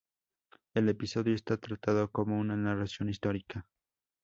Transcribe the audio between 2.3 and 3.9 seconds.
una narración histórica.